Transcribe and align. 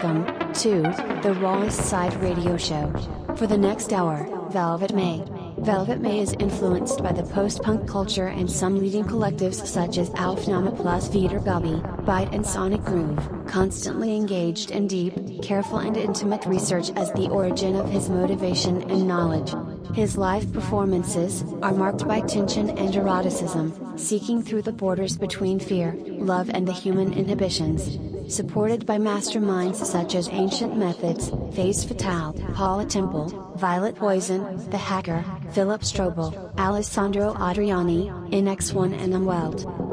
Welcome 0.00 0.52
to 0.52 0.82
the 1.24 1.34
Rawest 1.40 1.80
Side 1.80 2.14
Radio 2.22 2.56
Show. 2.56 2.92
For 3.36 3.48
the 3.48 3.58
next 3.58 3.92
hour, 3.92 4.28
Velvet 4.52 4.94
May. 4.94 5.24
Velvet 5.58 6.00
May 6.00 6.20
is 6.20 6.34
influenced 6.34 7.02
by 7.02 7.10
the 7.10 7.24
post-punk 7.24 7.88
culture 7.88 8.28
and 8.28 8.48
some 8.48 8.78
leading 8.78 9.02
collectives 9.02 9.66
such 9.66 9.98
as 9.98 10.10
Aufnahme 10.10 10.76
plus 10.76 11.08
Wiedergabe, 11.08 12.06
Bite 12.06 12.32
and 12.32 12.46
Sonic 12.46 12.84
Groove, 12.84 13.28
constantly 13.48 14.14
engaged 14.14 14.70
in 14.70 14.86
deep, 14.86 15.14
careful 15.42 15.78
and 15.78 15.96
intimate 15.96 16.46
research 16.46 16.90
as 16.94 17.10
the 17.14 17.28
origin 17.28 17.74
of 17.74 17.90
his 17.90 18.08
motivation 18.08 18.88
and 18.88 19.08
knowledge. 19.08 19.52
His 19.96 20.16
live 20.16 20.52
performances 20.52 21.42
are 21.60 21.72
marked 21.72 22.06
by 22.06 22.20
tension 22.20 22.70
and 22.70 22.94
eroticism, 22.94 23.98
seeking 23.98 24.42
through 24.44 24.62
the 24.62 24.70
borders 24.70 25.16
between 25.16 25.58
fear, 25.58 25.96
love 26.06 26.50
and 26.54 26.68
the 26.68 26.72
human 26.72 27.12
inhibitions. 27.12 27.98
Supported 28.28 28.84
by 28.84 28.98
masterminds 28.98 29.76
such 29.76 30.14
as 30.14 30.28
Ancient 30.28 30.76
Methods, 30.76 31.30
Phase 31.56 31.82
Fatale, 31.82 32.34
Paula 32.52 32.84
Temple, 32.84 33.54
Violet 33.56 33.96
Poison, 33.96 34.70
The 34.70 34.76
Hacker, 34.76 35.24
Philip 35.52 35.80
Strobel, 35.80 36.54
Alessandro 36.58 37.32
Adriani, 37.32 38.10
NX1 38.30 38.92
and 39.02 39.14
Umwelt. 39.14 39.87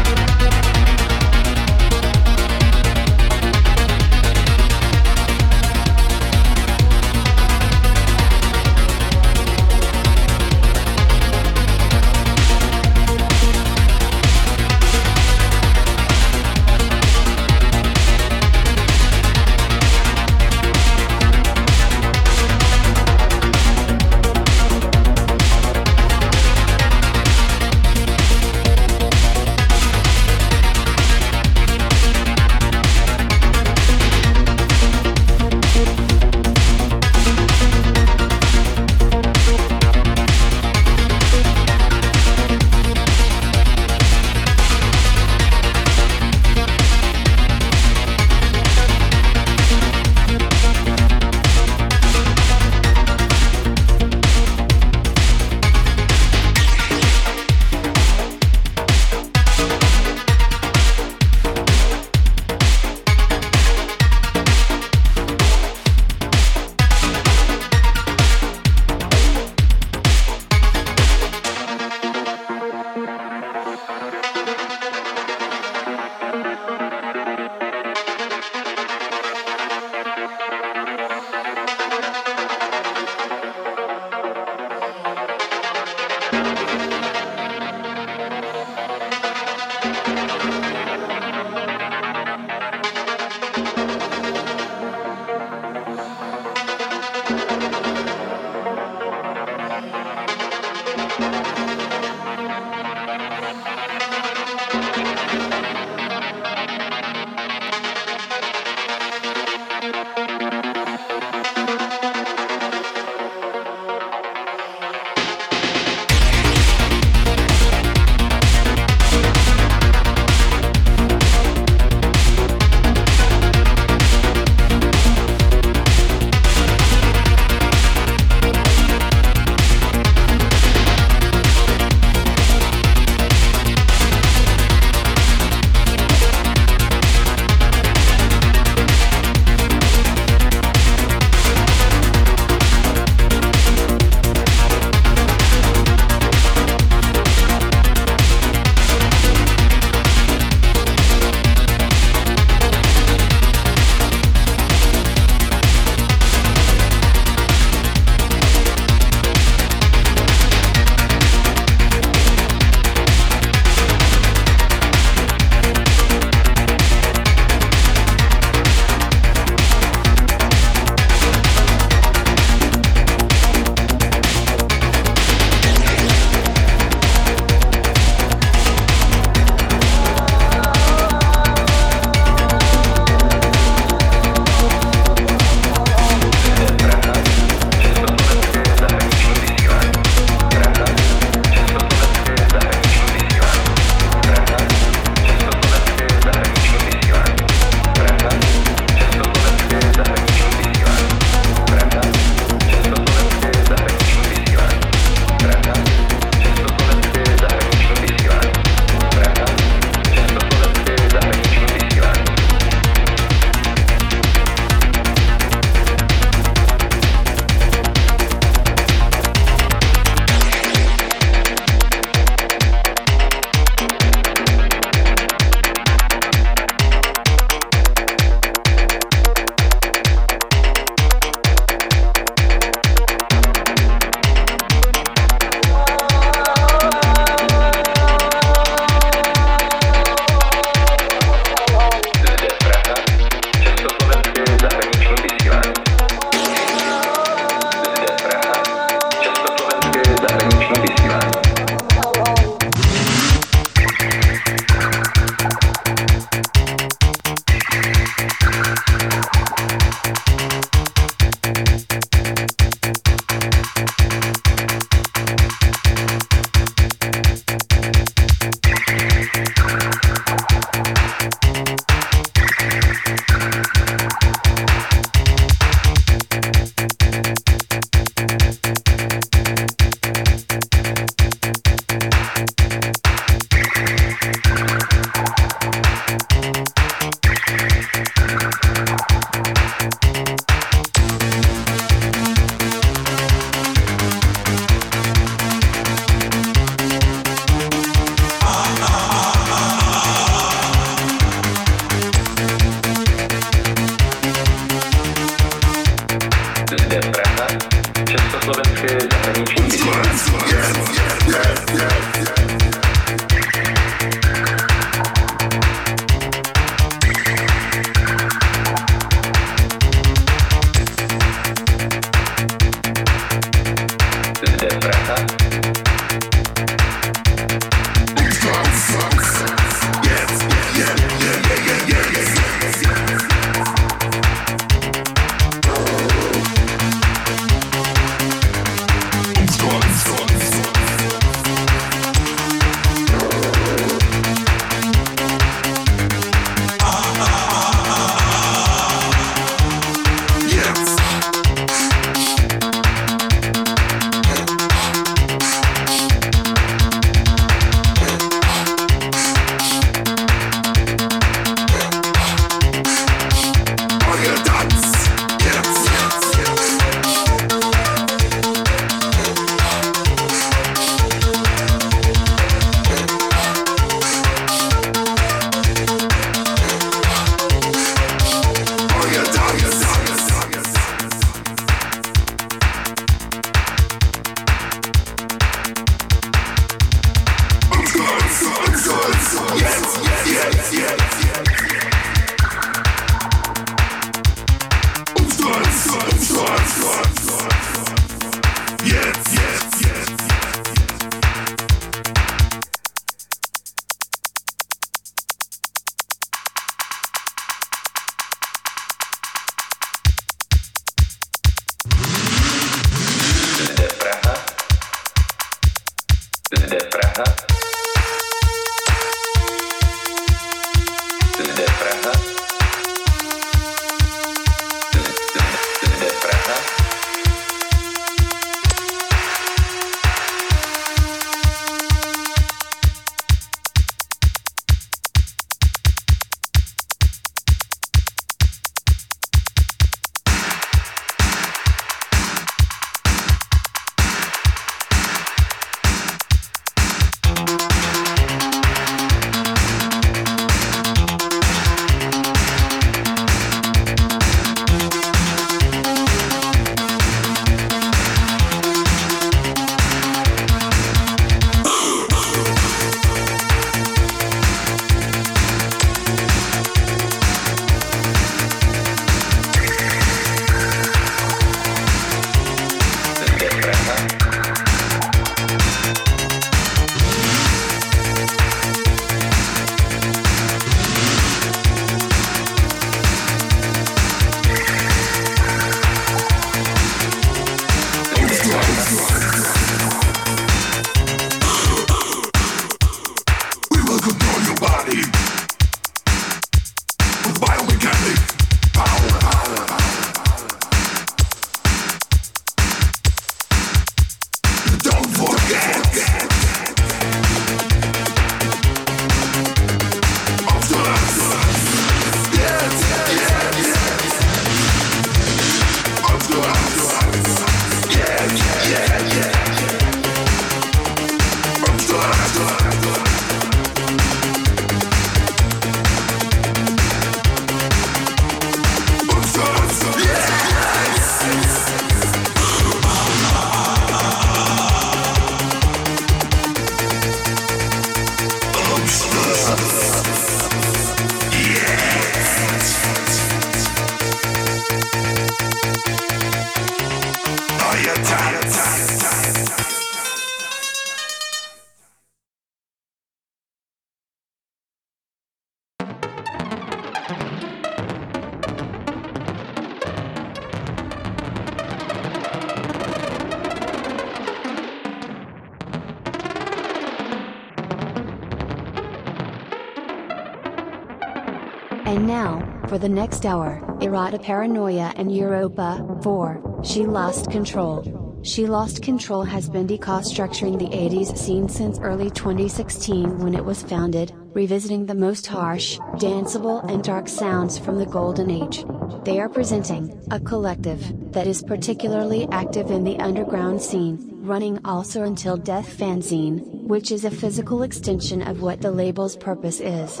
The 572.86 572.94
next 572.94 573.26
hour, 573.26 573.60
Errata 573.82 574.16
Paranoia 574.16 574.92
and 574.94 575.12
Europa 575.12 575.84
4, 576.04 576.60
She 576.62 576.86
Lost 576.86 577.32
Control. 577.32 578.20
She 578.22 578.46
Lost 578.46 578.80
Control 578.80 579.24
has 579.24 579.48
been 579.48 579.66
deconstructing 579.66 580.56
the 580.56 580.68
80s 580.68 581.18
scene 581.18 581.48
since 581.48 581.80
early 581.80 582.10
2016 582.10 583.18
when 583.18 583.34
it 583.34 583.44
was 583.44 583.60
founded, 583.60 584.12
revisiting 584.34 584.86
the 584.86 584.94
most 584.94 585.26
harsh, 585.26 585.80
danceable 585.96 586.62
and 586.70 586.84
dark 586.84 587.08
sounds 587.08 587.58
from 587.58 587.76
the 587.76 587.86
golden 587.86 588.30
age. 588.30 588.64
They 589.02 589.18
are 589.18 589.28
presenting 589.28 590.00
a 590.12 590.20
collective 590.20 591.10
that 591.10 591.26
is 591.26 591.42
particularly 591.42 592.28
active 592.30 592.70
in 592.70 592.84
the 592.84 593.00
underground 593.00 593.60
scene, 593.60 593.98
running 594.22 594.60
also 594.64 595.02
until 595.02 595.36
Death 595.36 595.76
fanzine, 595.76 596.68
which 596.68 596.92
is 596.92 597.04
a 597.04 597.10
physical 597.10 597.64
extension 597.64 598.22
of 598.22 598.42
what 598.42 598.60
the 598.60 598.70
label's 598.70 599.16
purpose 599.16 599.58
is. 599.58 600.00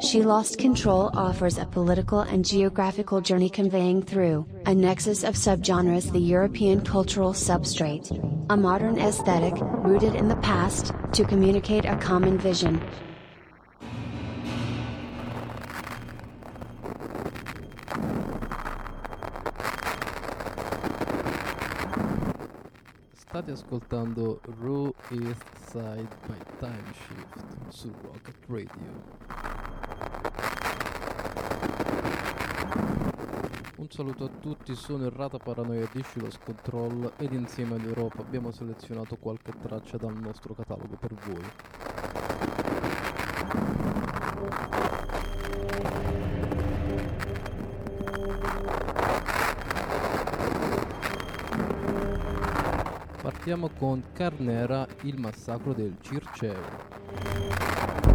She 0.00 0.22
Lost 0.22 0.56
Control 0.56 1.10
offers 1.12 1.58
a 1.58 1.66
political 1.66 2.20
and 2.20 2.42
geographical 2.42 3.20
journey 3.20 3.50
conveying 3.50 4.02
through 4.02 4.46
a 4.64 4.74
nexus 4.74 5.24
of 5.24 5.34
subgenres 5.34 6.10
the 6.10 6.18
European 6.18 6.80
cultural 6.80 7.34
substrate, 7.34 8.08
a 8.48 8.56
modern 8.56 8.98
aesthetic 8.98 9.52
rooted 9.60 10.14
in 10.14 10.28
the 10.28 10.36
past, 10.36 10.94
to 11.12 11.24
communicate 11.24 11.84
a 11.84 11.96
common 11.96 12.38
vision. 12.38 12.80
State 23.14 23.52
ascoltando 23.52 24.40
Raw 24.60 24.92
East 25.12 25.44
Side 25.70 26.08
by 26.26 26.36
Time 26.58 26.84
Shift 26.94 27.72
su 27.72 27.92
Rocket 28.02 28.36
Radio. 28.48 29.89
Un 33.80 33.88
saluto 33.88 34.24
a 34.24 34.28
tutti, 34.28 34.74
sono 34.74 35.06
Errata 35.06 35.38
Paranoia 35.38 35.88
di 35.90 36.02
Shilos 36.02 36.38
Control 36.44 37.14
ed 37.16 37.32
insieme 37.32 37.76
all'Europa 37.76 38.20
abbiamo 38.20 38.50
selezionato 38.50 39.16
qualche 39.16 39.52
traccia 39.58 39.96
dal 39.96 40.20
nostro 40.20 40.52
catalogo 40.52 40.98
per 40.98 41.14
voi. 41.14 41.42
Partiamo 53.22 53.70
con 53.78 54.04
Carnera, 54.12 54.86
il 55.04 55.18
massacro 55.18 55.72
del 55.72 55.96
Circeo. 56.02 58.09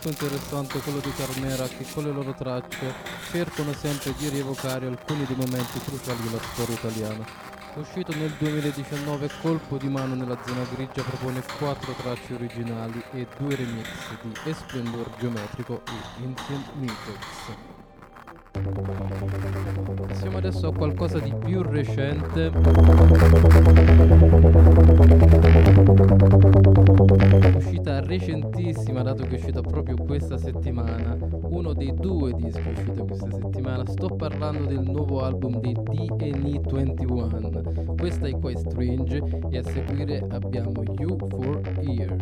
Molto 0.00 0.24
interessante 0.24 0.78
quello 0.80 1.00
di 1.00 1.12
Carnera 1.12 1.66
che 1.66 1.84
con 1.92 2.04
le 2.04 2.10
loro 2.10 2.32
tracce 2.32 2.94
cercano 3.30 3.74
sempre 3.74 4.14
di 4.16 4.30
rievocare 4.30 4.86
alcuni 4.86 5.26
dei 5.26 5.36
momenti 5.36 5.78
cruciali 5.80 6.22
della 6.22 6.40
storia 6.40 6.74
italiana. 6.74 7.26
Uscito 7.74 8.16
nel 8.16 8.32
2019, 8.38 9.30
Colpo 9.42 9.76
di 9.76 9.88
mano 9.88 10.14
nella 10.14 10.38
zona 10.44 10.64
grigia 10.72 11.02
propone 11.02 11.42
quattro 11.58 11.92
tracce 11.92 12.32
originali 12.32 13.02
e 13.12 13.26
due 13.36 13.54
remix 13.54 13.88
di 14.22 14.32
Esplendor 14.44 15.10
Geometrico 15.18 15.82
e 15.84 16.24
Ancient 16.24 16.72
Methods. 16.76 17.69
Adesso 20.42 20.68
a 20.68 20.72
qualcosa 20.72 21.18
di 21.18 21.34
più 21.34 21.60
recente. 21.60 22.50
Uscita 27.56 28.00
recentissima, 28.00 29.02
dato 29.02 29.24
che 29.24 29.32
è 29.32 29.38
uscita 29.38 29.60
proprio 29.60 29.96
questa 29.98 30.38
settimana. 30.38 31.14
Uno 31.50 31.74
dei 31.74 31.92
due 31.92 32.32
dischi 32.32 32.66
usciti 32.70 33.02
questa 33.06 33.30
settimana. 33.30 33.84
Sto 33.86 34.06
parlando 34.16 34.64
del 34.64 34.80
nuovo 34.80 35.20
album 35.22 35.60
dei 35.60 35.74
DNE 35.74 36.60
21. 36.64 37.94
Questa 37.98 38.26
è 38.26 38.30
Quite 38.30 38.60
Strange 38.60 39.22
e 39.50 39.58
a 39.58 39.62
seguire 39.62 40.26
abbiamo 40.30 40.72
You 40.98 41.18
for 41.28 41.60
Here. 41.80 42.16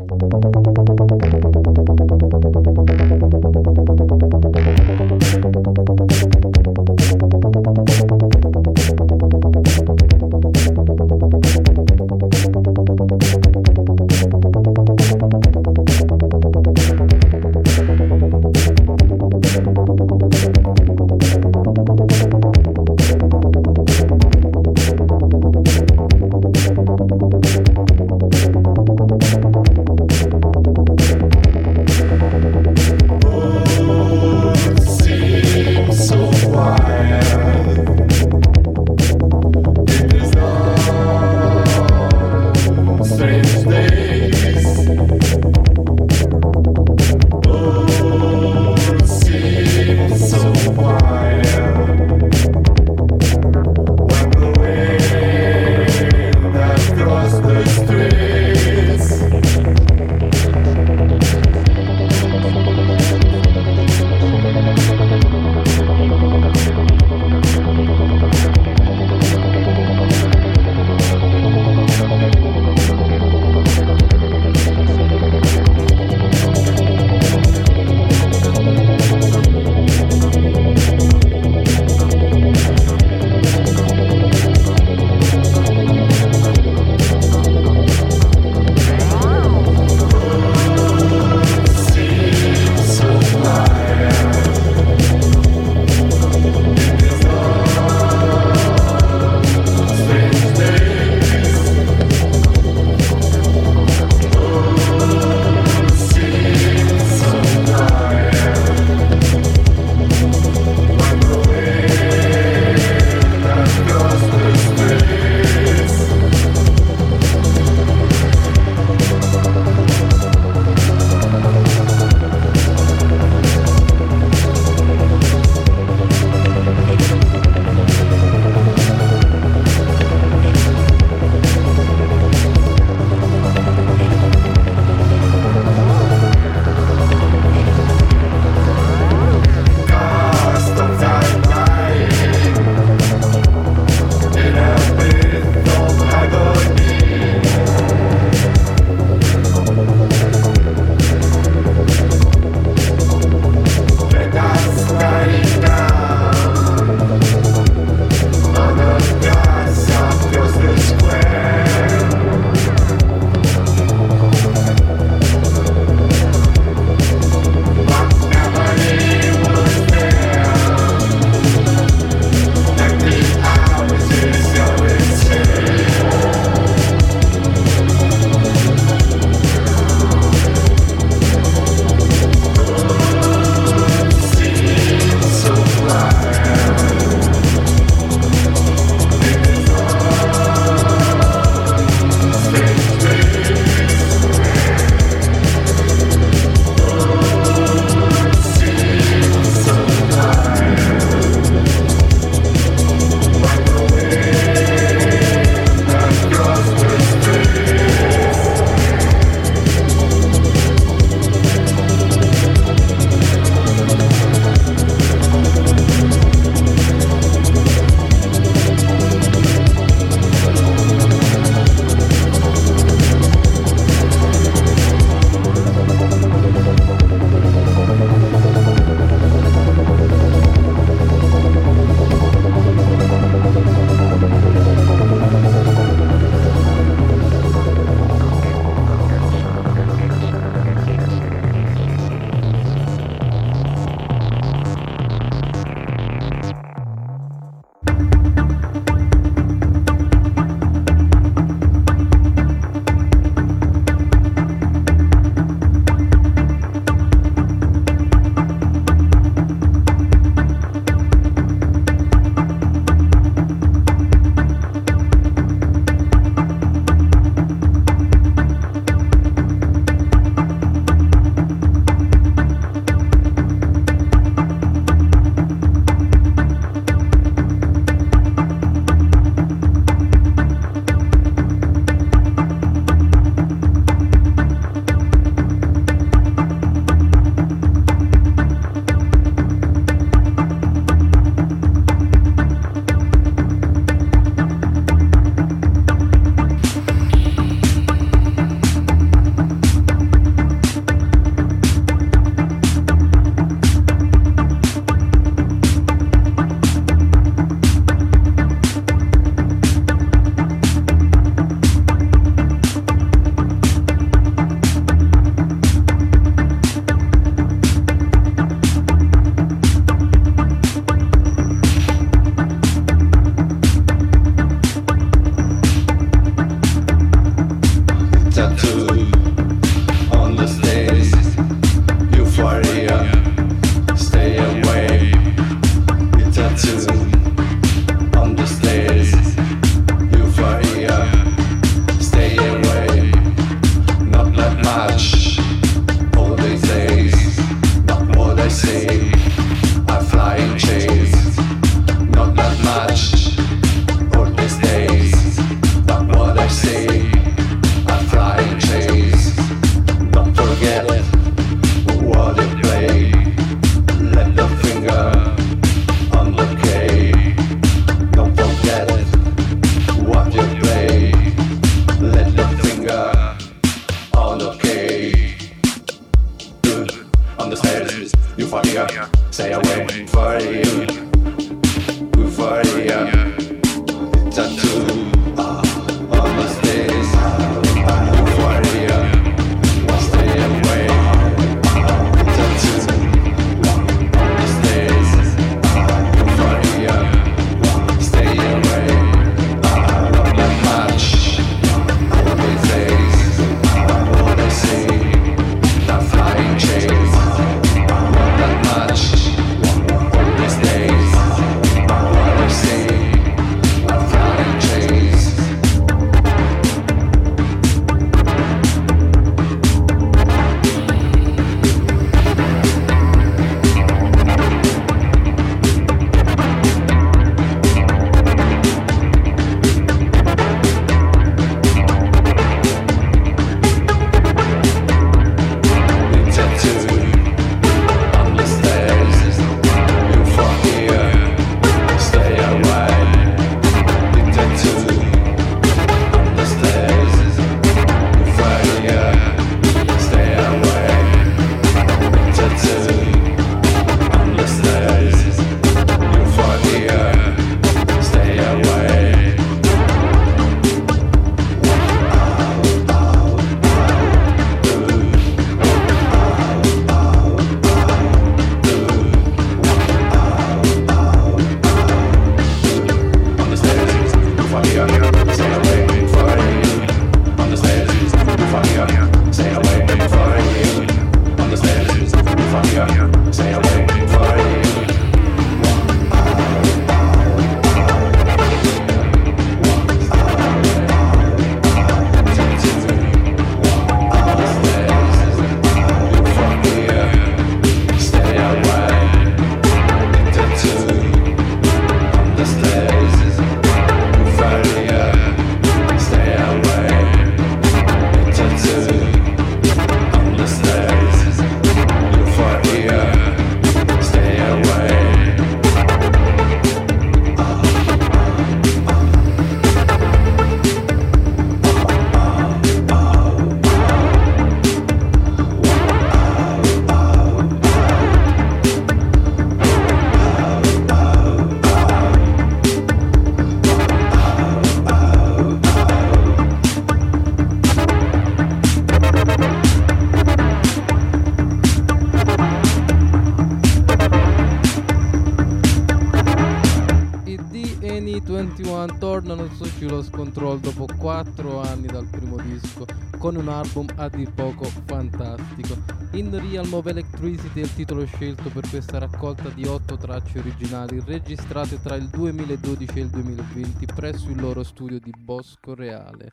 Un 553.39 553.49
album 553.49 553.87
a 553.97 554.09
dir 554.09 554.31
poco 554.33 554.65
fantastico. 554.65 555.77
In 556.13 556.31
Realm 556.31 556.73
of 556.75 556.87
Electricity 556.87 557.61
è 557.61 557.65
il 557.65 557.75
titolo 557.75 558.05
scelto 558.05 558.51
per 558.51 558.69
questa 558.69 558.99
raccolta 558.99 559.49
di 559.51 559.65
8 559.65 559.97
tracce 559.97 560.41
originali 560.41 561.01
registrate 561.05 561.81
tra 561.81 561.95
il 561.95 562.09
2012 562.09 562.99
e 562.99 563.03
il 563.03 563.11
2020 563.11 563.87
presso 563.87 564.29
il 564.29 564.41
loro 564.41 564.65
studio 564.65 564.99
di 564.99 565.13
Bosco 565.17 565.75
Reale. 565.75 566.33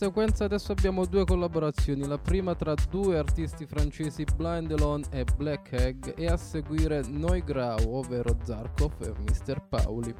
Sequenza 0.00 0.46
adesso 0.46 0.72
abbiamo 0.72 1.04
due 1.04 1.26
collaborazioni, 1.26 2.06
la 2.06 2.16
prima 2.16 2.54
tra 2.54 2.72
due 2.88 3.18
artisti 3.18 3.66
francesi 3.66 4.24
Blind 4.34 4.70
Elon 4.70 5.04
e 5.10 5.26
Black 5.36 5.74
Egg 5.74 6.14
e 6.16 6.24
a 6.26 6.38
seguire 6.38 7.02
Noi 7.06 7.44
Grau, 7.44 7.96
ovvero 7.96 8.34
Zarkov 8.42 8.94
e 9.02 9.12
Mr. 9.20 9.60
Pauli. 9.68 10.14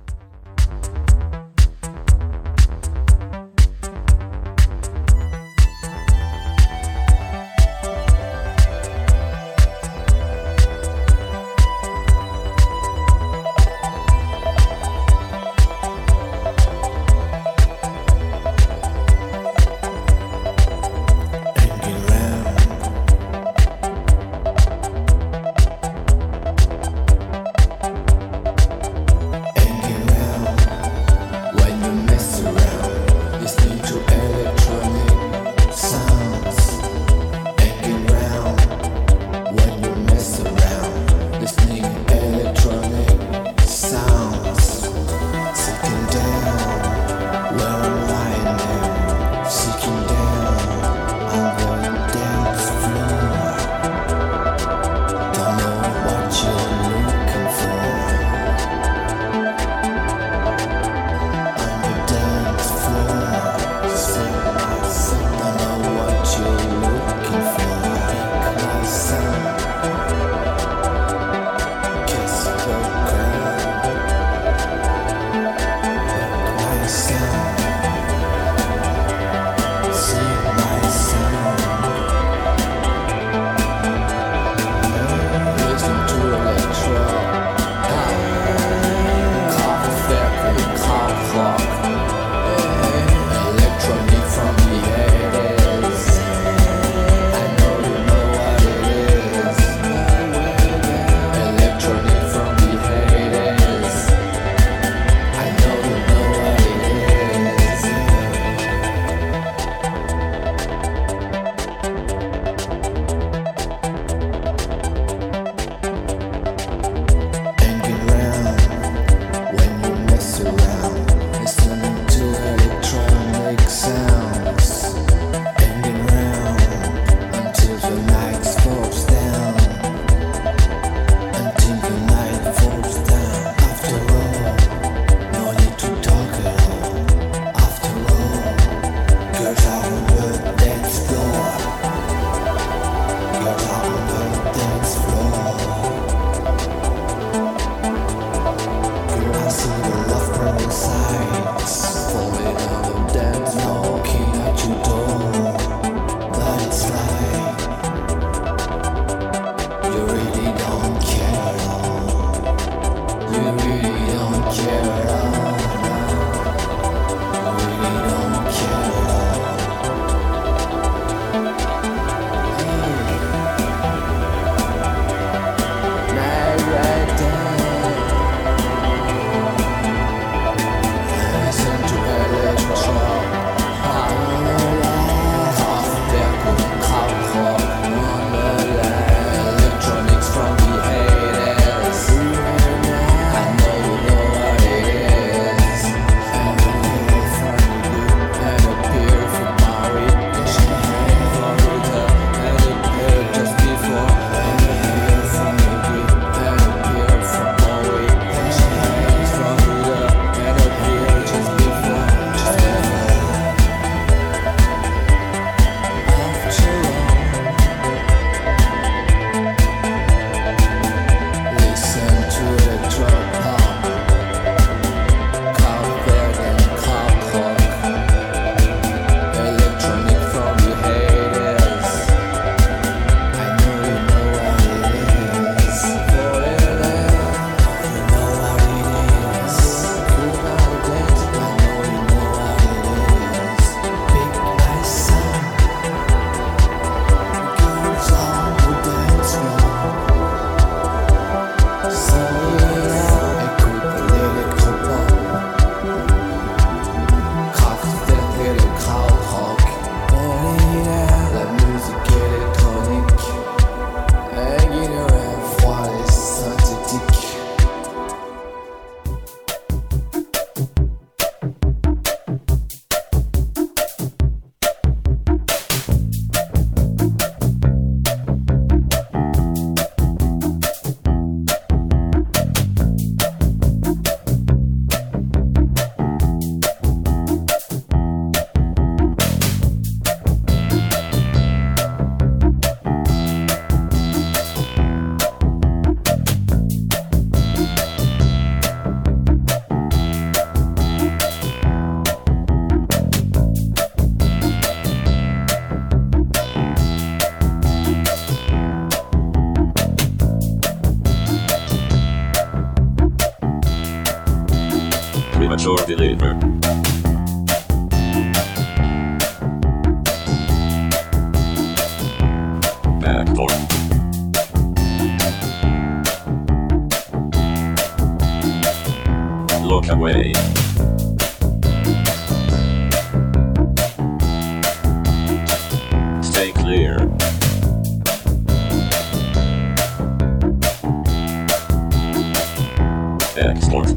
Export. 343.51 343.89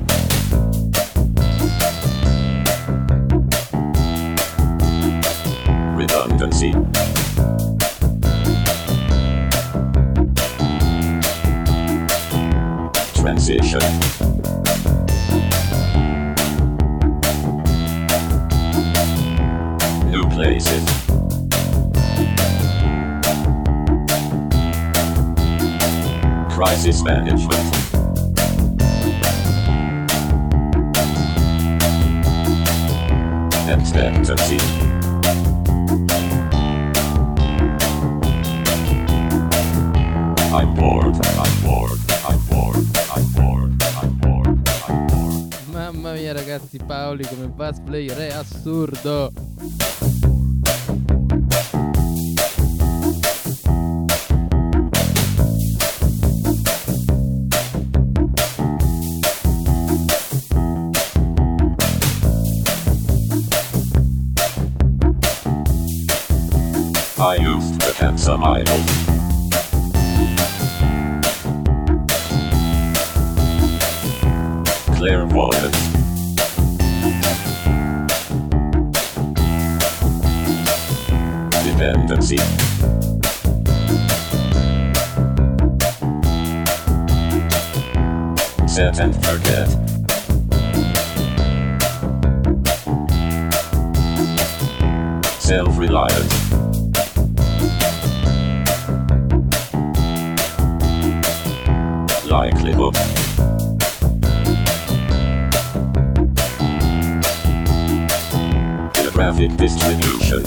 Redundancy. 5.95 6.71
Transition. 13.13 13.79
New 20.09 20.23
places. 20.31 20.83
Crisis 26.49 27.03
management. 27.03 27.82
Expectancy. 33.95 34.57
I'm 40.51 40.73
bored, 40.73 41.15
I'm 41.23 41.61
bored, 41.61 41.99
I'm 42.25 42.39
bored, 42.49 42.87
I'm 43.13 43.27
bored, 43.33 43.83
I'm 43.93 44.17
bored, 44.17 44.69
I'm 44.81 45.07
bored. 45.07 45.55
Mamma 45.71 46.13
mia 46.13 46.33
ragazzi, 46.33 46.79
Paoli 46.79 47.23
come 47.23 47.49
bass 47.49 47.79
player 47.81 48.17
è 48.17 48.31
assurdo. 48.31 49.31
Self-reliance. 96.09 96.51
Likelihood. 102.29 102.95
Geographic 108.93 109.55
distribution. 109.55 110.43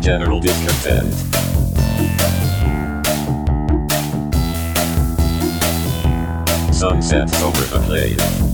General 0.00 0.40
discontent. 0.40 1.14
Sunsets 6.74 7.42
over 7.42 7.60
the 7.60 7.80
plain. 7.86 8.53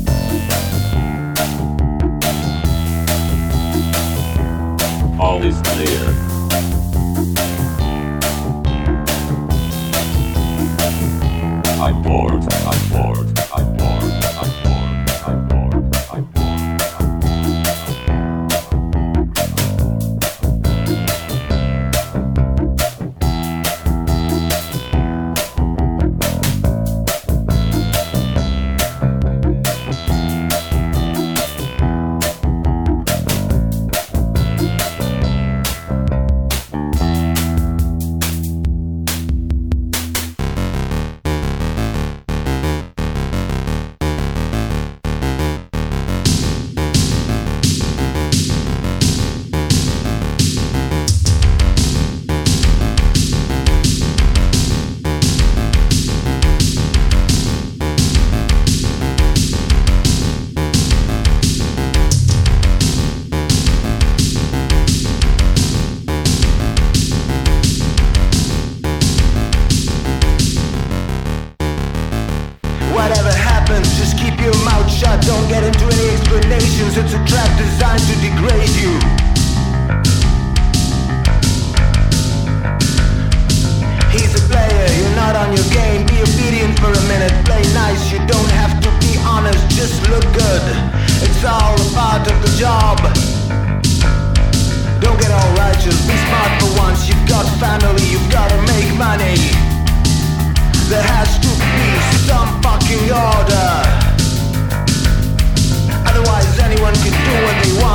All 5.80 6.29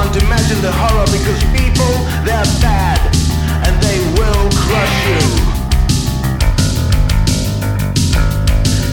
want. 0.06 0.24
Imagine 0.24 0.62
the 0.62 0.72
horror 0.72 1.06
because 1.12 1.42
people, 1.54 1.94
they're 2.26 2.50
bad 2.62 3.00
and 3.66 3.74
they 3.82 4.00
will 4.18 4.46
crush 4.54 4.98
you. 5.10 5.22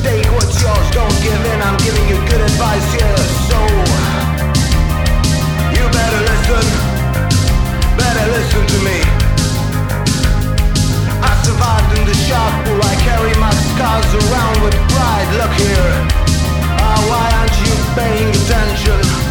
Take 0.03 0.27
what's 0.33 0.61
yours, 0.61 0.89
don't 0.93 1.17
give 1.23 1.41
in. 1.53 1.59
I'm 1.63 1.77
giving 1.79 2.07
you 2.09 2.17
good 2.29 2.41
advice 2.41 2.89
here, 2.93 3.21
so 3.49 3.59
you 5.77 5.85
better 5.91 6.23
listen. 6.31 6.65
Better 7.97 8.27
listen 8.33 8.63
to 8.73 8.79
me. 8.85 8.99
I 11.23 11.33
survived 11.45 11.99
in 11.99 12.05
the 12.07 12.17
shark 12.27 12.53
pool. 12.65 12.81
I 12.83 12.95
carry 13.07 13.35
my 13.39 13.53
scars 13.73 14.11
around 14.23 14.57
with 14.65 14.77
pride. 14.93 15.29
Look 15.41 15.55
here. 15.61 15.93
Ah, 16.81 16.99
why 17.09 17.25
aren't 17.39 17.57
you 17.63 17.75
paying 17.95 18.31
attention? 18.31 19.22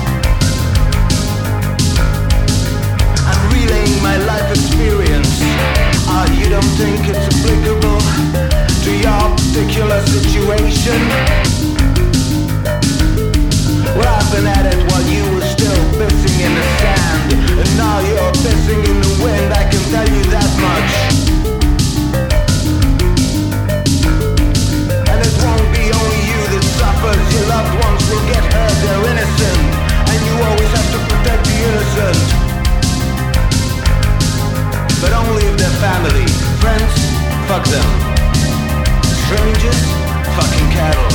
relaying 3.72 4.04
my 4.04 4.18
life 4.28 4.50
experience. 4.52 5.40
Ah, 6.08 6.28
you 6.36 6.50
don't 6.50 6.74
think 6.76 7.08
it's 7.08 7.26
applicable 7.32 8.00
to 8.84 8.92
your 8.92 9.24
particular 9.40 10.02
situation? 10.04 11.00
Well, 13.96 14.12
I've 14.12 14.30
been 14.32 14.48
at 14.48 14.66
it 14.68 14.80
while 14.92 15.06
you 15.08 15.24
were 15.36 15.48
still 15.48 15.82
pissing 15.96 16.38
in 16.44 16.54
the 16.60 16.66
sand. 16.82 17.28
And 17.60 17.70
now 17.78 18.00
you're 18.00 18.34
pissing 18.44 18.82
in 18.92 18.98
the 19.00 19.14
wind, 19.24 19.54
I 19.54 19.64
can 19.70 19.84
tell 19.94 20.08
you 20.08 20.24
that 20.36 20.52
much. 20.68 20.92
And 25.12 25.20
it 25.28 25.34
won't 25.44 25.70
be 25.72 25.86
only 25.96 26.22
you 26.28 26.42
that 26.52 26.66
suffers, 26.76 27.24
your 27.36 27.48
loved 27.48 27.76
ones 27.86 28.04
will 28.10 28.26
get 28.28 28.44
hurt, 28.52 28.76
they're 28.84 29.06
innocent. 29.16 29.64
And 30.12 30.20
you 30.28 30.34
always 30.44 30.72
have 30.76 30.90
to 30.92 31.00
protect 31.08 31.44
the 31.46 31.56
innocent 31.56 32.41
but 35.02 35.12
only 35.18 35.44
if 35.50 35.58
they're 35.58 35.80
family. 35.82 36.30
Friends, 36.62 36.94
fuck 37.50 37.66
them. 37.66 37.90
Strangers, 39.26 39.82
fucking 40.38 40.70
cattle. 40.70 41.10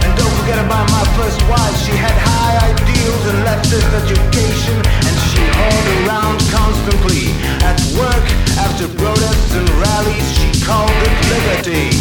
And 0.00 0.12
don't 0.16 0.34
forget 0.40 0.56
about 0.56 0.88
my 0.88 1.04
first 1.20 1.38
wife. 1.52 1.76
She 1.84 1.92
had 1.92 2.16
high 2.16 2.72
ideals 2.72 3.22
and 3.28 3.38
leftist 3.44 3.92
education, 3.92 4.76
and 4.80 5.14
she 5.28 5.42
hauled 5.52 5.88
around 6.00 6.40
constantly. 6.48 7.36
At 7.60 7.76
work, 7.92 8.24
after 8.56 8.88
protests 8.96 9.52
and 9.54 9.68
rallies, 9.76 10.26
she 10.32 10.48
called 10.64 10.96
it 11.04 11.14
liberty. 11.28 11.92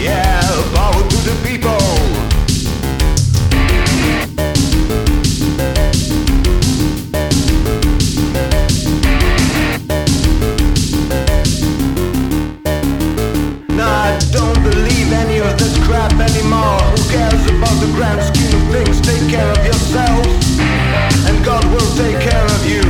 Yeah, 0.00 0.40
power 0.72 1.02
to 1.12 1.18
the 1.28 1.36
people. 1.44 2.33
the 17.84 17.92
grand 17.92 18.22
scheme 18.22 18.54
of 18.56 18.64
things, 18.72 18.96
take 19.04 19.28
care 19.28 19.50
of 19.50 19.60
yourself, 19.60 20.24
and 21.28 21.36
God 21.44 21.64
will 21.68 21.90
take 22.00 22.16
care 22.16 22.46
of 22.56 22.62
you. 22.64 22.80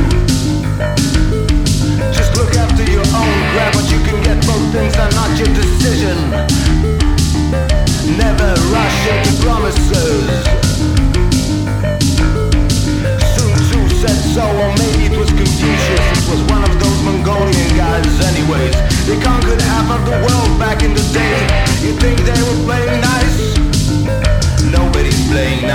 Just 2.15 2.31
look 2.39 2.55
after 2.55 2.83
your 2.87 3.03
own, 3.11 3.35
grab 3.51 3.75
what 3.75 3.87
you 3.91 3.99
can 4.07 4.15
get, 4.23 4.39
both 4.47 4.63
things 4.71 4.95
are 4.95 5.11
not 5.11 5.31
your 5.35 5.51
decision. 5.51 6.15
Never 8.15 8.49
rush 8.71 8.99
into 9.11 9.31
promises. 9.43 10.31
Said 13.95 14.21
so, 14.35 14.43
or 14.43 14.69
maybe 14.77 15.05
it 15.07 15.17
was 15.17 15.31
was 16.29 16.41
one 16.51 16.63
of 16.63 16.79
those 16.79 17.01
Mongolian 17.03 17.69
guys, 17.75 18.15
anyways. 18.27 18.75
They 19.07 19.17
conquered 19.23 19.61
half 19.61 19.89
of 19.89 20.05
the 20.05 20.17
world 20.25 20.59
back 20.59 20.83
in 20.83 20.93
the 20.93 21.05
day. 21.11 21.37
You 21.81 21.93
think 21.97 22.19
they 22.19 22.39
were 22.43 22.59
playing 22.65 23.01
nice? 23.01 23.74
Playing 25.27 25.65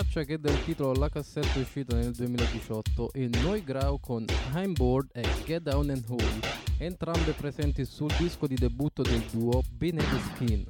traccia 0.00 0.24
che 0.24 0.40
dà 0.40 0.50
il 0.50 0.64
titolo 0.64 0.92
alla 0.92 1.10
cassetta 1.10 1.58
uscita 1.58 1.94
nel 1.94 2.12
2018 2.12 3.12
e 3.12 3.28
Noi 3.42 3.62
Grau 3.62 4.00
con 4.00 4.24
I'm 4.54 4.72
Bored 4.72 5.10
e 5.12 5.22
Get 5.44 5.60
Down 5.60 5.90
and 5.90 6.04
Hold, 6.08 6.46
entrambe 6.78 7.32
presenti 7.32 7.84
sul 7.84 8.10
disco 8.16 8.46
di 8.46 8.54
debutto 8.54 9.02
del 9.02 9.22
duo 9.30 9.62
Beneath 9.70 10.34
Skin. 10.34 10.66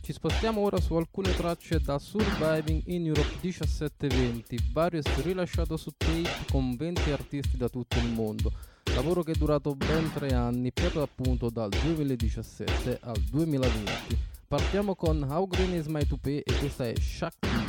Ci 0.00 0.12
spostiamo 0.12 0.60
ora 0.60 0.80
su 0.80 0.94
alcune 0.94 1.32
tracce 1.36 1.78
da 1.78 2.00
Surviving 2.00 2.82
in 2.86 3.06
Europe 3.06 3.36
1720, 3.40 4.58
Various 4.72 5.22
rilasciato 5.22 5.76
su 5.76 5.92
tape 5.96 6.50
con 6.50 6.74
20 6.74 7.10
artisti 7.12 7.56
da 7.56 7.68
tutto 7.68 7.96
il 7.98 8.08
mondo. 8.08 8.52
Lavoro 8.94 9.22
che 9.22 9.32
è 9.32 9.36
durato 9.36 9.76
ben 9.76 10.10
tre 10.12 10.34
anni, 10.34 10.72
per 10.72 10.96
l'appunto 10.96 11.48
dal 11.48 11.68
2017 11.68 12.98
al 13.02 13.20
2020. 13.20 14.36
Partiamo 14.48 14.94
con 14.94 15.22
How 15.24 15.46
Green 15.46 15.74
is 15.74 15.88
My 15.88 16.06
Toupee 16.06 16.42
e 16.42 16.54
questa 16.54 16.86
è 16.86 16.94
Shakti. 16.98 17.67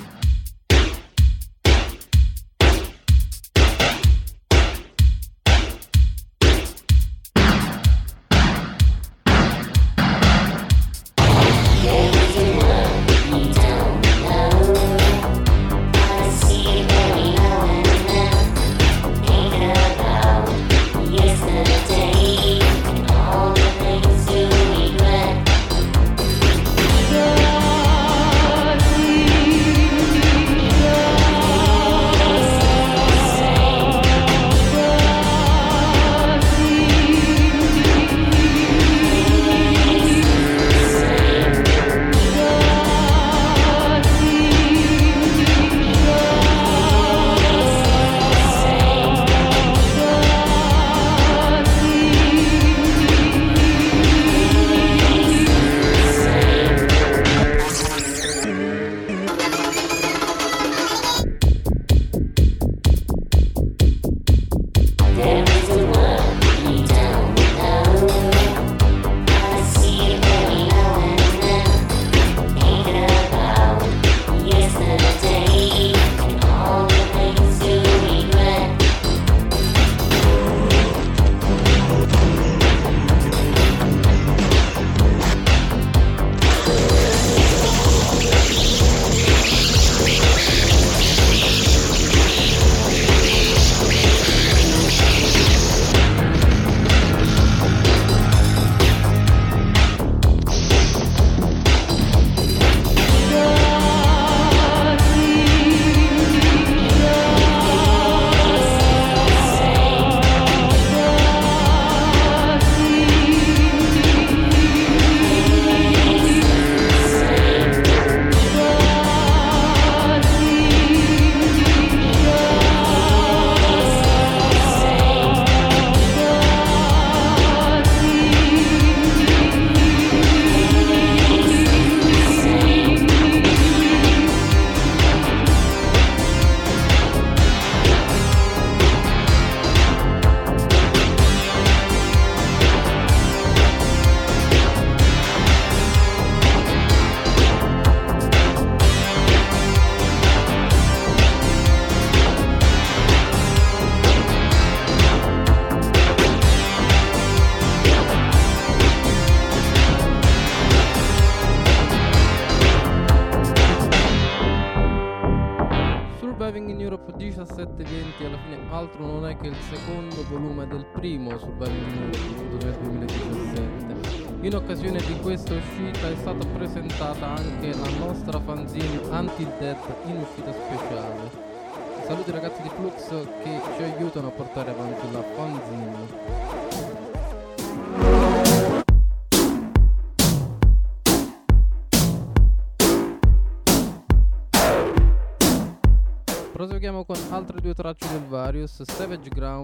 Tratilho 197.80 198.20
Varius, 198.30 198.82
Savage 198.84 199.30
Ground, 199.30 199.59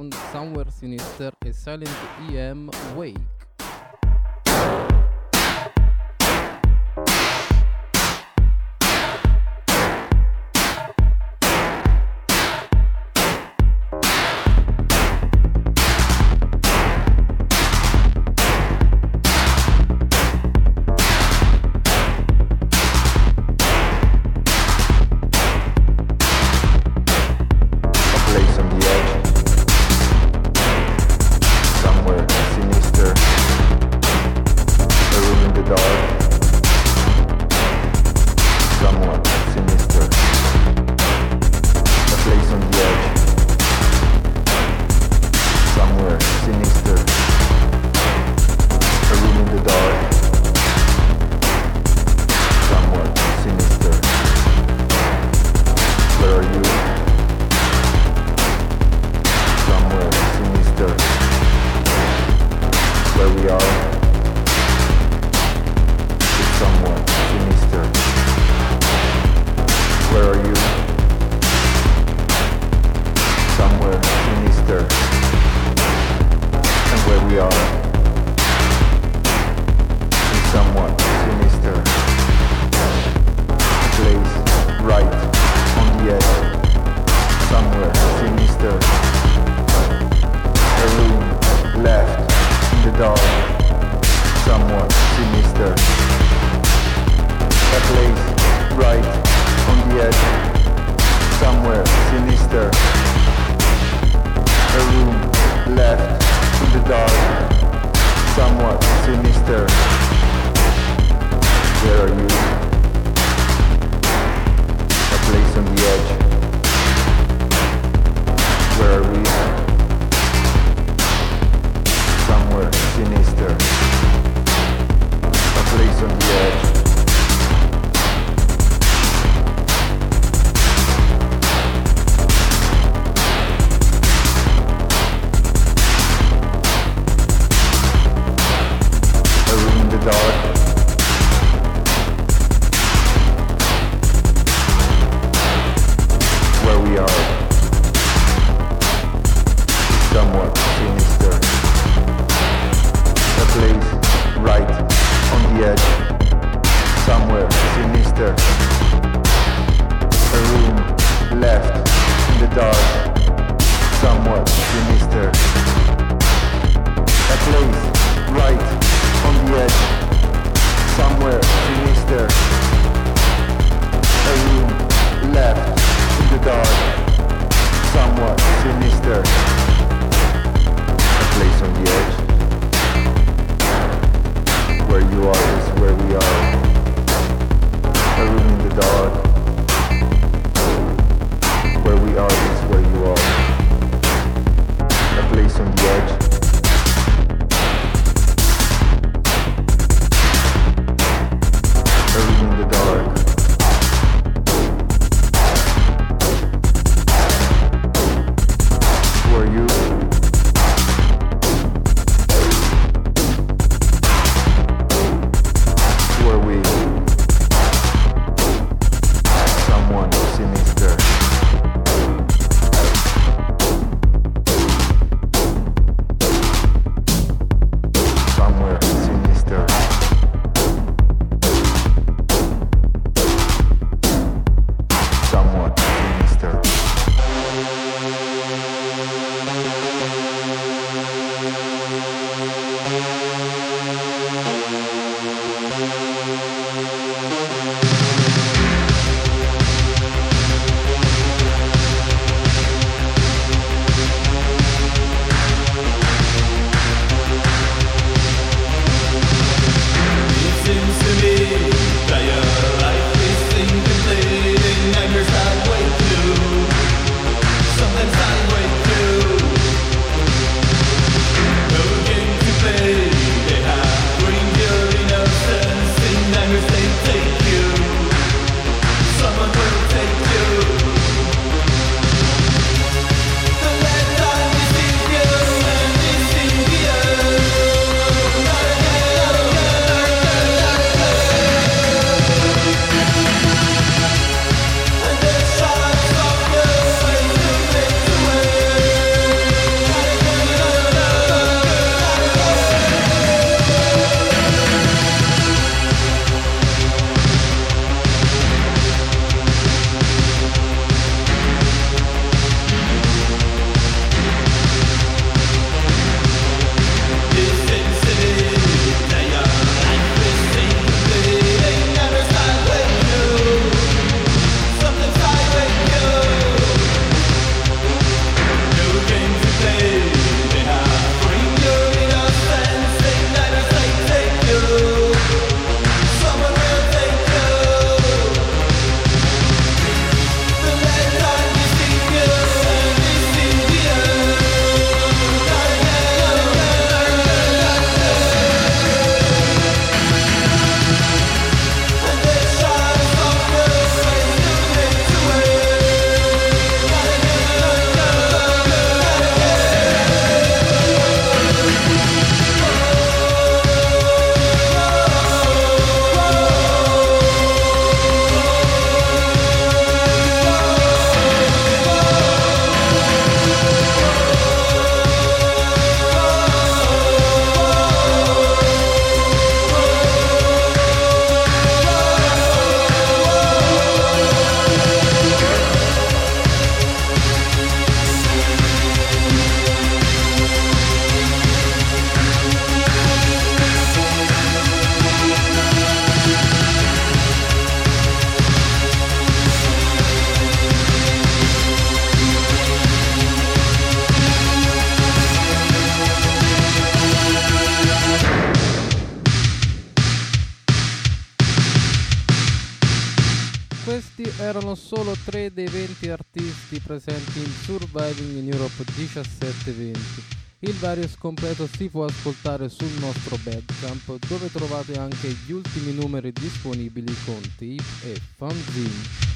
Il 420.96 421.02
Various 421.02 421.20
completo 421.20 421.68
si 421.68 421.90
può 421.90 422.06
ascoltare 422.06 422.70
sul 422.70 422.90
nostro 423.02 423.38
Bandcamp 423.44 424.26
dove 424.30 424.50
trovate 424.50 424.98
anche 424.98 425.28
gli 425.46 425.52
ultimi 425.52 425.94
numeri 425.94 426.32
disponibili 426.32 427.14
con 427.26 427.42
tape 427.42 427.84
e 428.04 428.22
fanzine. 428.38 429.34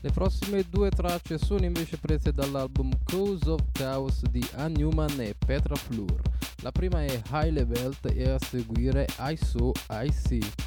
Le 0.00 0.10
prossime 0.10 0.64
due 0.68 0.90
tracce 0.90 1.38
sono 1.38 1.64
invece 1.64 1.96
prese 1.98 2.30
dall'album 2.32 2.90
Cause 3.04 3.23
of 3.54 3.62
Chaos 3.72 4.20
di 4.30 4.44
A 4.56 4.68
Newman 4.68 5.20
e 5.20 5.34
Petra 5.34 5.76
Fleur. 5.76 6.20
La 6.62 6.72
prima 6.72 7.04
è 7.04 7.22
High 7.30 7.52
Level 7.52 7.94
e 8.12 8.30
a 8.30 8.38
seguire 8.38 9.06
I 9.18 9.36
Saw 9.36 9.72
I 9.90 10.12
See. 10.12 10.63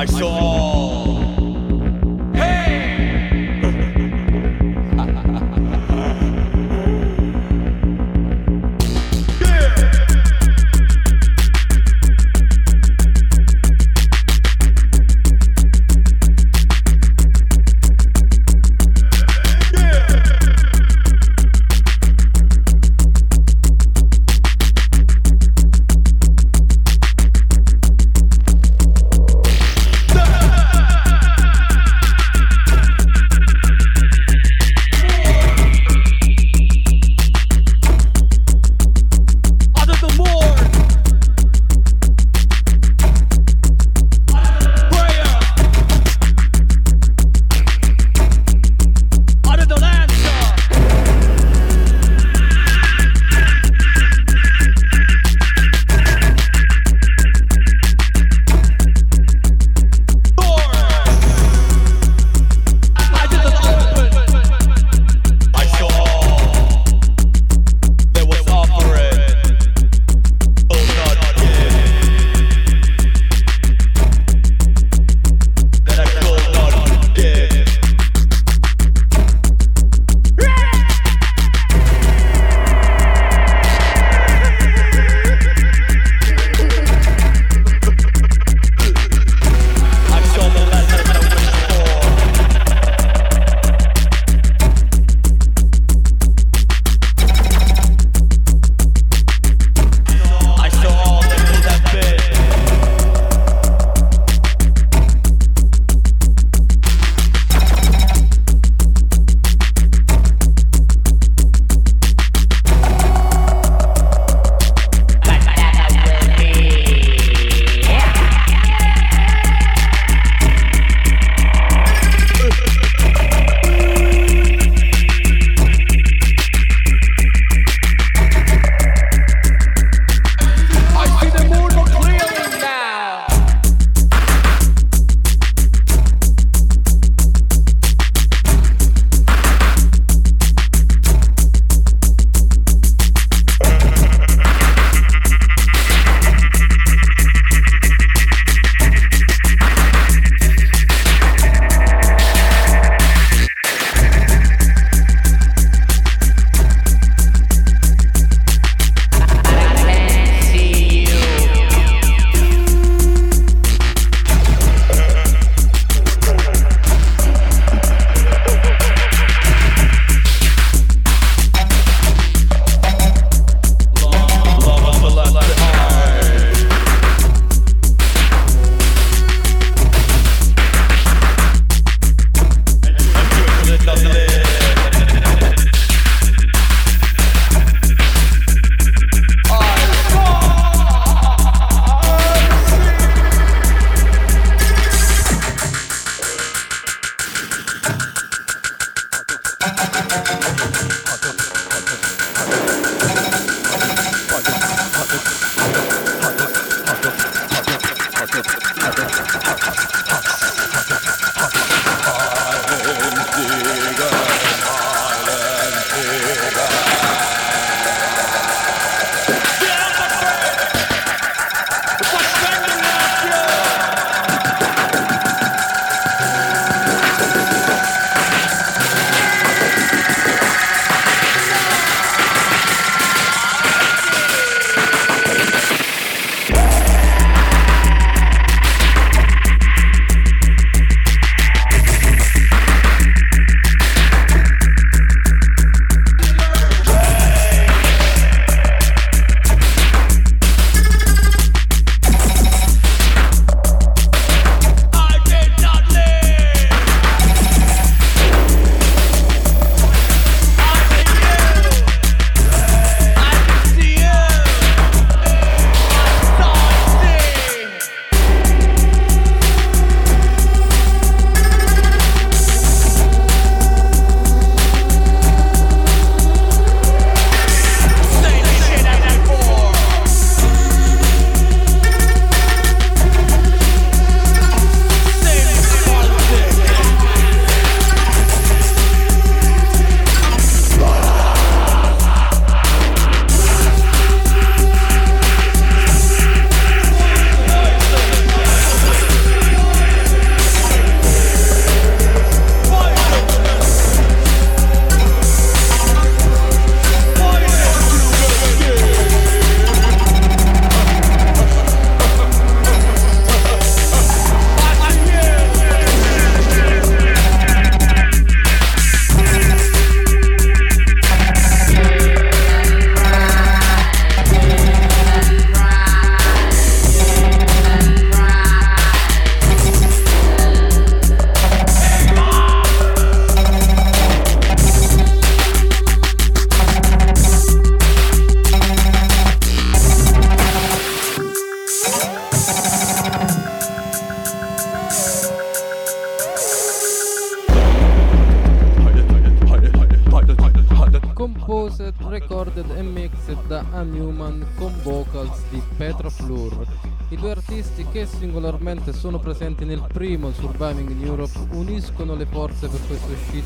I 0.00 0.04
saw. 0.04 0.77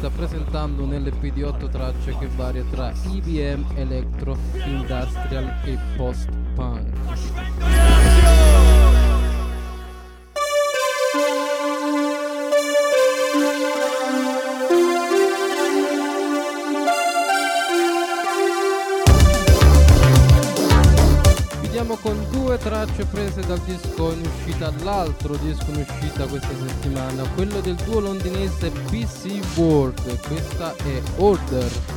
sta 0.02 0.10
presentando 0.10 0.82
un 0.82 0.92
LP 0.92 1.32
di 1.32 1.44
8 1.44 1.68
tracce 1.68 2.18
che 2.18 2.26
varia 2.34 2.64
tra 2.72 2.92
IBM, 3.12 3.64
Electro, 3.76 4.36
Industrial 4.64 5.60
e 5.62 5.78
Post 5.94 6.41
l'altro 24.82 25.36
disco 25.36 25.70
in 25.70 25.86
uscita 25.88 26.26
questa 26.26 26.54
settimana, 26.66 27.22
quello 27.34 27.60
del 27.60 27.76
duo 27.76 28.00
londinese 28.00 28.70
BC 28.70 29.56
World, 29.56 30.20
questa 30.26 30.74
è 30.76 31.00
Order. 31.16 31.91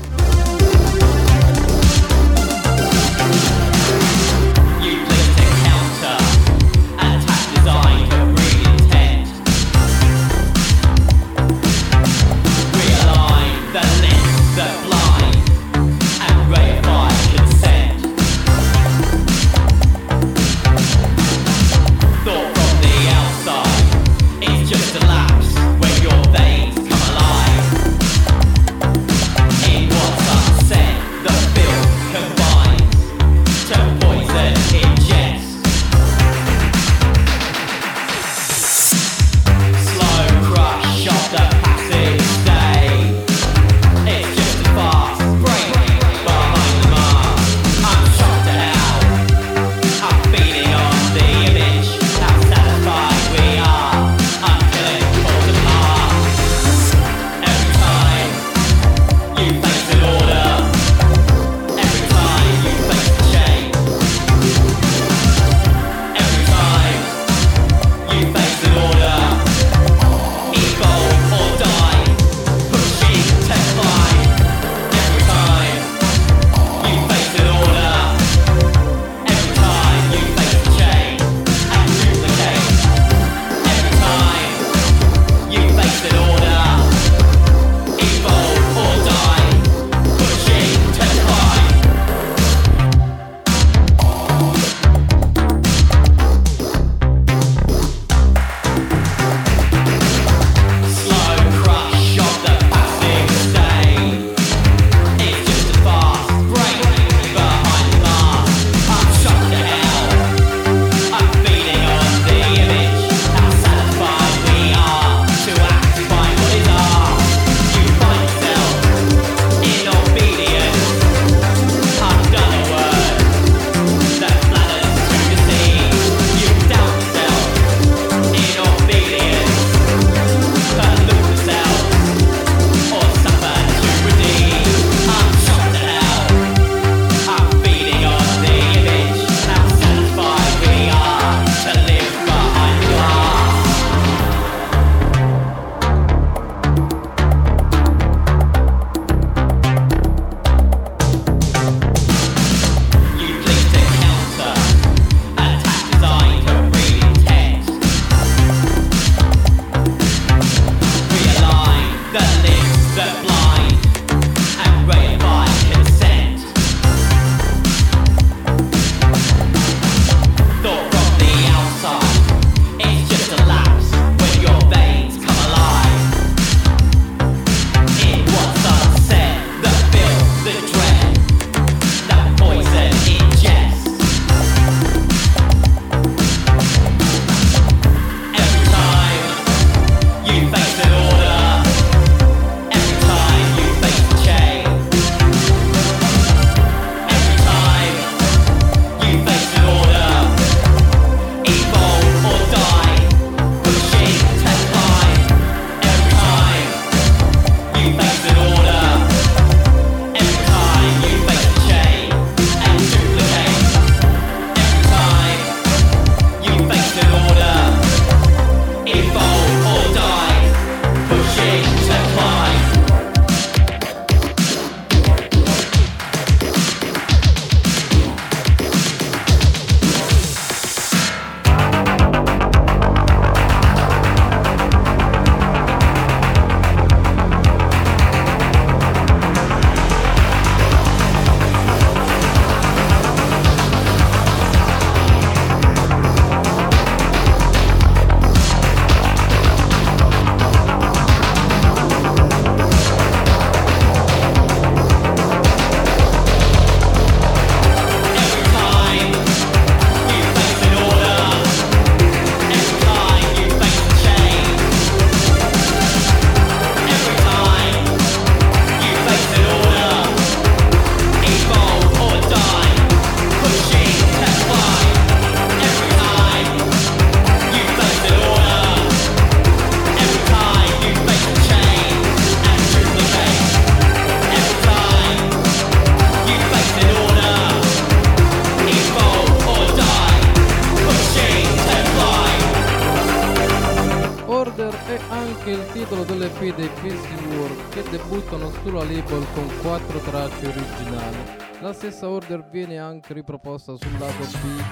house 303.55 303.77
sul 303.77 303.97
lato 303.99 304.25
B 304.41 304.63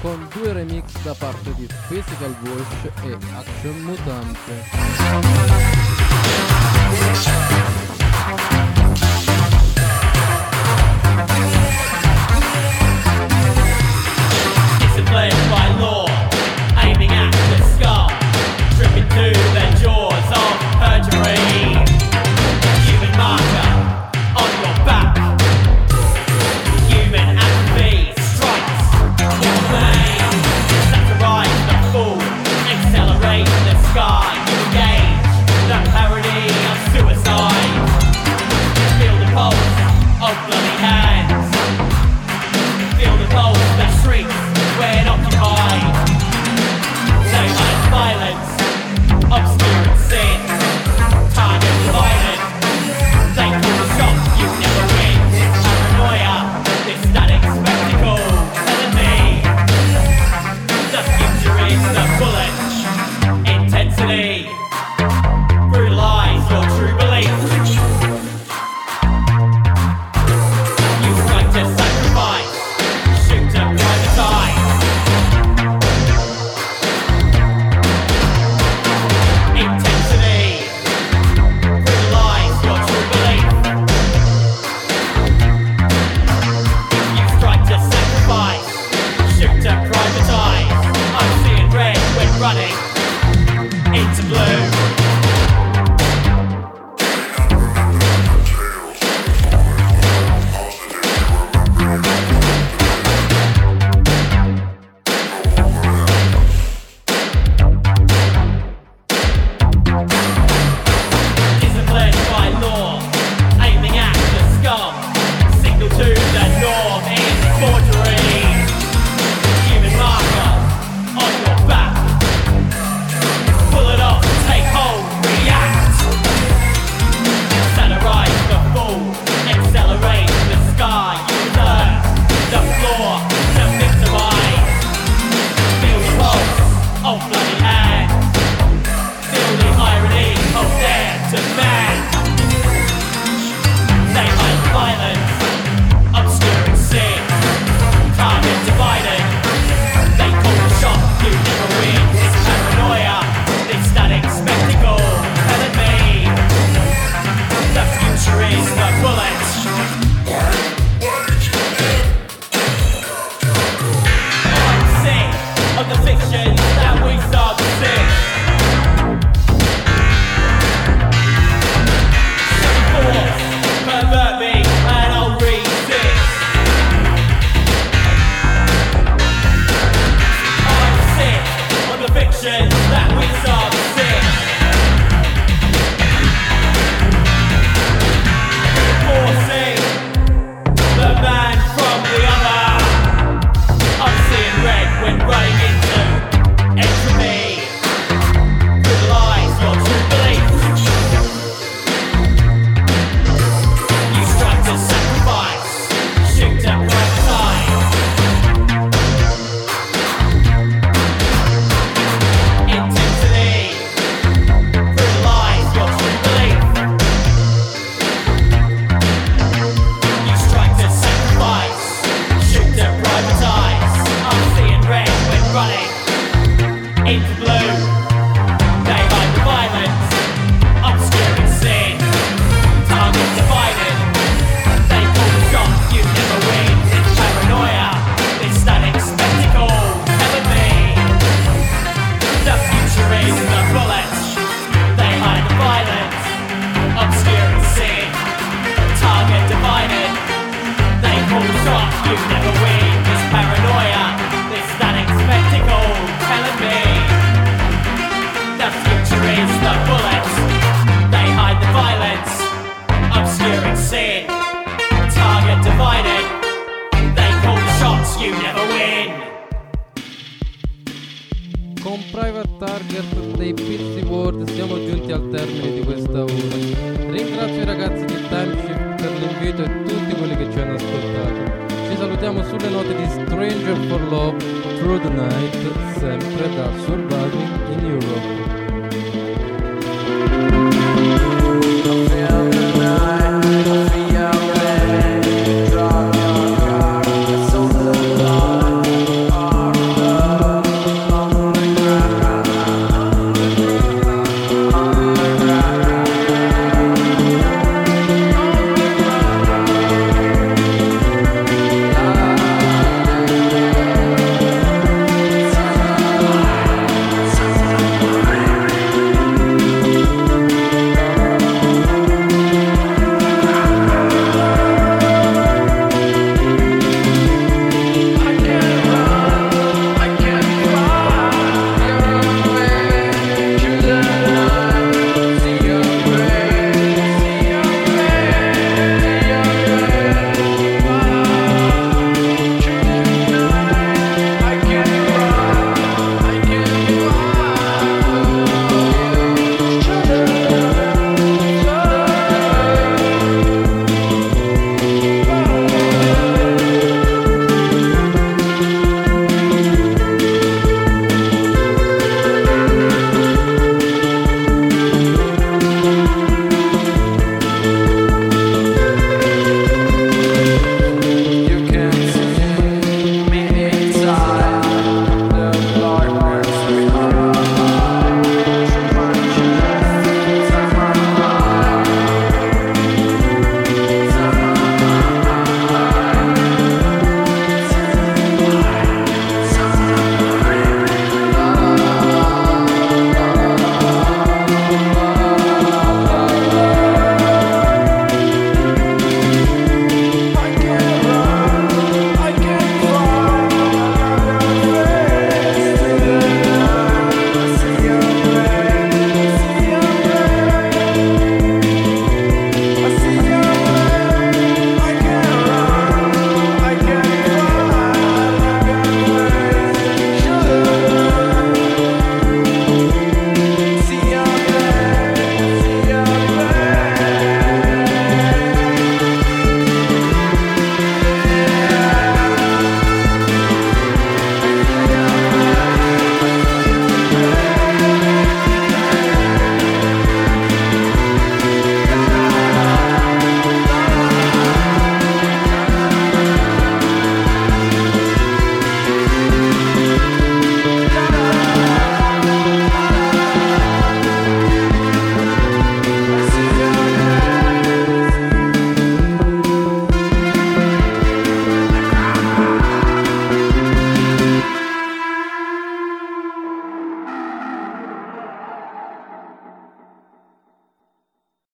con 0.00 0.26
due 0.32 0.52
remix 0.52 1.02
da 1.02 1.14
parte 1.14 1.54
di 1.54 1.68
Physical 1.88 2.34
Wolf 2.42 2.84
e 3.04 3.18
Action 3.34 3.78
Mutante. 3.82 5.48